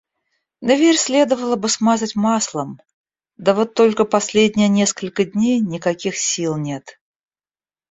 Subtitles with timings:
[0.61, 2.81] Дверь следовало бы смазать маслом,
[3.37, 6.97] да вот только последние несколько дней никаких сил нет.